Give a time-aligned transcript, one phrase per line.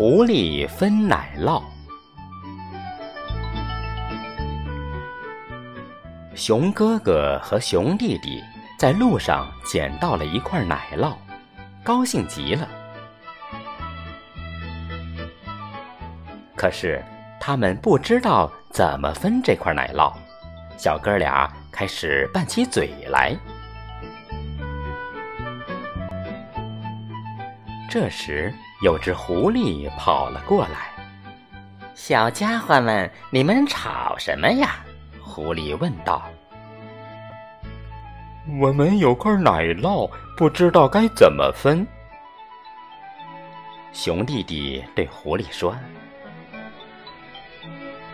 [0.00, 1.62] 狐狸分奶酪。
[6.34, 8.42] 熊哥哥和熊弟弟
[8.78, 11.12] 在路上捡到了一块奶酪，
[11.84, 12.66] 高兴极了。
[16.56, 17.04] 可是
[17.38, 20.14] 他们不知道怎么分这块奶酪，
[20.78, 23.36] 小哥俩开始拌起嘴来。
[27.90, 30.92] 这时，有只狐狸跑了过来。
[31.92, 34.76] “小家伙们，你们吵什么呀？”
[35.20, 36.22] 狐狸问道。
[38.60, 41.84] “我们有块奶酪，不知道该怎么分。”
[43.92, 45.74] 熊弟弟对狐狸说。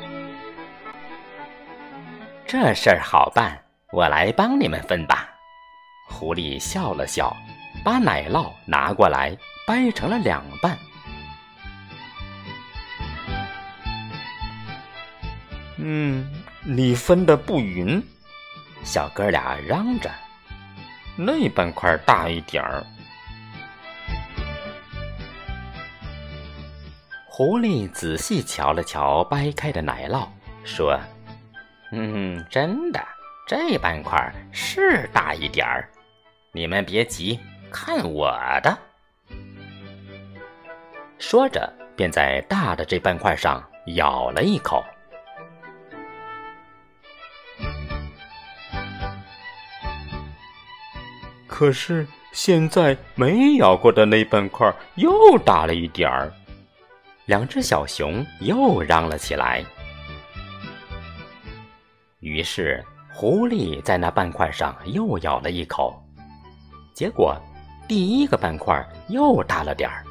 [2.46, 3.58] “这事儿好办，
[3.90, 5.30] 我来帮你们分吧。”
[6.10, 7.34] 狐狸笑了笑，
[7.82, 9.34] 把奶酪拿过来。
[9.66, 10.78] 掰成了两半。
[15.76, 16.30] 嗯，
[16.62, 18.02] 你分的不匀，
[18.84, 20.10] 小哥俩嚷着。
[21.16, 22.84] 那半块大一点儿。
[27.26, 30.28] 狐狸仔细瞧了瞧掰开的奶酪，
[30.64, 30.98] 说
[31.90, 33.02] ：“嗯，真的，
[33.46, 35.88] 这半块是大一点儿。
[36.52, 37.40] 你们别急，
[37.72, 38.30] 看我
[38.62, 38.78] 的。”
[41.22, 43.62] 说着，便在大的这半块上
[43.94, 44.84] 咬了一口。
[51.46, 56.30] 可是现在没咬过的那半块又大了一点儿。
[57.26, 59.64] 两只小熊又嚷了起来。
[62.18, 62.84] 于是，
[63.14, 66.04] 狐狸在那半块上又咬了一口，
[66.92, 67.40] 结果
[67.86, 70.04] 第一个半块又大了点儿。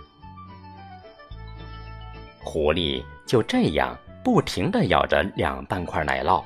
[2.43, 6.43] 狐狸就这样不停地咬着两半块奶酪，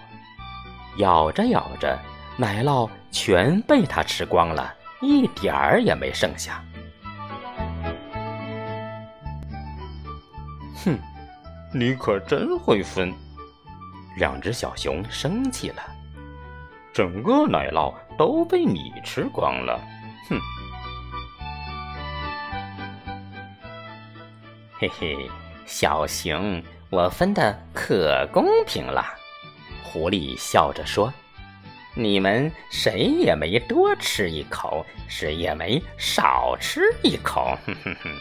[0.98, 1.98] 咬着咬着，
[2.38, 6.64] 奶酪全被它吃光了，一点儿也没剩下。
[10.84, 10.98] 哼，
[11.74, 13.14] 你可真会分！
[14.18, 15.82] 两只小熊生气了，
[16.94, 19.80] 整个奶酪都被你吃光了。
[20.30, 20.40] 哼，
[24.80, 25.30] 嘿嘿。
[25.66, 29.04] 小熊，我分的可公平了。
[29.84, 31.12] 狐狸笑着说
[31.96, 38.12] ：“你们谁也没多吃一口，谁也没少吃一口。”哼哼哼。